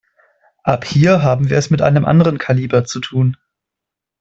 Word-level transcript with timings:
Aber 0.63 0.87
hier 0.87 1.21
haben 1.21 1.51
wir 1.51 1.57
es 1.59 1.69
mit 1.69 1.83
einem 1.83 2.05
anderen 2.05 2.39
Kaliber 2.39 2.85
zu 2.85 3.01
tun. 3.01 3.37